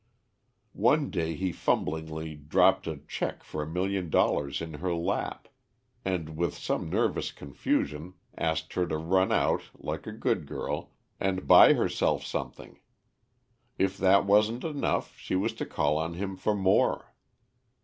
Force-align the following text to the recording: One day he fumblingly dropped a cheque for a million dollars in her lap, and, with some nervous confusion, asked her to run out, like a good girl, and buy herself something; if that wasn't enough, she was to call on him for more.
One 0.73 1.11
day 1.11 1.35
he 1.35 1.51
fumblingly 1.51 2.33
dropped 2.33 2.87
a 2.87 3.01
cheque 3.07 3.43
for 3.43 3.61
a 3.61 3.67
million 3.69 4.09
dollars 4.09 4.59
in 4.59 4.73
her 4.81 4.95
lap, 4.95 5.47
and, 6.03 6.35
with 6.35 6.57
some 6.57 6.89
nervous 6.89 7.31
confusion, 7.31 8.15
asked 8.35 8.73
her 8.73 8.87
to 8.87 8.97
run 8.97 9.31
out, 9.31 9.61
like 9.77 10.07
a 10.07 10.11
good 10.11 10.47
girl, 10.47 10.89
and 11.19 11.45
buy 11.47 11.73
herself 11.73 12.25
something; 12.25 12.79
if 13.77 13.95
that 13.99 14.25
wasn't 14.25 14.63
enough, 14.63 15.15
she 15.19 15.35
was 15.35 15.53
to 15.53 15.67
call 15.67 15.99
on 15.99 16.15
him 16.15 16.35
for 16.35 16.55
more. 16.55 17.13